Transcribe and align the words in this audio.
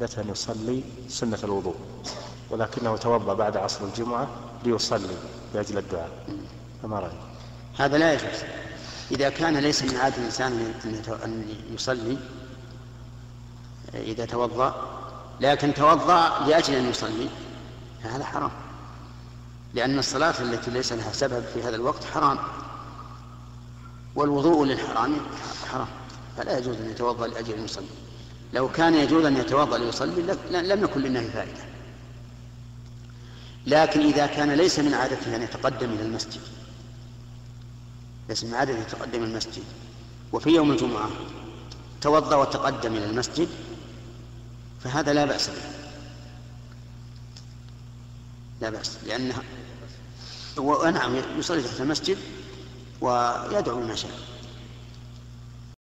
عادة 0.00 0.30
يصلي 0.30 0.82
سنة 1.08 1.38
الوضوء 1.44 1.74
ولكنه 2.50 2.96
توضأ 2.96 3.34
بعد 3.34 3.56
عصر 3.56 3.84
الجمعة 3.84 4.28
ليصلي 4.64 5.16
لأجل 5.54 5.78
الدعاء. 5.78 6.10
فما 6.82 7.00
رأيك؟ 7.00 7.20
هذا 7.78 7.98
لا 7.98 8.12
يجوز. 8.12 8.40
إذا 9.10 9.28
كان 9.28 9.56
ليس 9.56 9.82
من 9.82 9.96
عادة 9.96 10.16
الإنسان 10.16 10.74
أن 11.24 11.44
يصلي 11.74 12.18
إذا 13.94 14.24
توضأ 14.24 14.74
لكن 15.40 15.74
توضأ 15.74 16.46
لأجل 16.46 16.74
أن 16.74 16.90
يصلي 16.90 17.28
فهذا 18.02 18.24
حرام. 18.24 18.50
لأن 19.74 19.98
الصلاة 19.98 20.34
التي 20.40 20.70
ليس 20.70 20.92
لها 20.92 21.12
سبب 21.12 21.44
في 21.54 21.62
هذا 21.62 21.76
الوقت 21.76 22.04
حرام. 22.04 22.38
والوضوء 24.14 24.64
للحرام 24.66 25.16
حرام. 25.72 25.88
فلا 26.36 26.58
يجوز 26.58 26.76
أن 26.76 26.90
يتوضأ 26.90 27.26
لأجل 27.26 27.54
أن 27.54 27.64
يصلي. 27.64 27.86
لو 28.52 28.68
كان 28.68 28.94
يجوز 28.94 29.24
أن 29.24 29.36
يتوضأ 29.36 29.78
ليصلي 29.78 30.22
لم 30.50 30.84
يكن 30.84 31.00
للنهي 31.00 31.30
فائدة. 31.30 31.64
لكن 33.66 34.00
إذا 34.00 34.26
كان 34.26 34.50
ليس 34.50 34.78
من 34.78 34.94
عادته 34.94 35.36
أن 35.36 35.42
يتقدم 35.42 35.92
إلى 35.92 36.02
المسجد. 36.02 36.40
ليس 38.28 38.44
من 38.44 38.54
عادته 38.54 38.78
يتقدم 38.78 39.22
إلى 39.22 39.30
المسجد. 39.30 39.64
وفي 40.32 40.50
يوم 40.50 40.70
الجمعة 40.70 41.08
توضأ 42.00 42.36
وتقدم 42.36 42.96
إلى 42.96 43.04
المسجد 43.04 43.48
فهذا 44.84 45.12
لا 45.12 45.24
بأس 45.24 45.48
به. 45.48 45.78
لا 48.60 48.70
بأس 48.70 48.96
لأنها 49.06 49.42
ونعم 50.56 51.16
يصلي 51.38 51.62
تحت 51.62 51.80
المسجد 51.80 52.18
ويدعو 53.00 53.80
ما 53.80 53.94
شاء 53.94 54.10